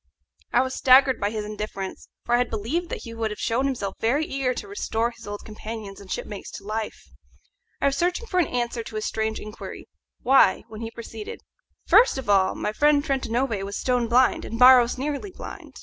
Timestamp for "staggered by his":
0.73-1.45